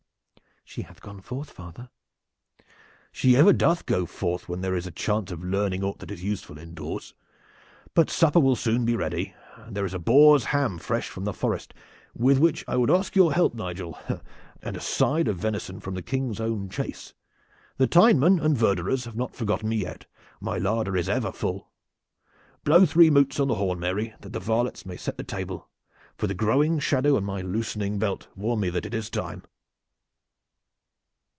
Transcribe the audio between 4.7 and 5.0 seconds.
is a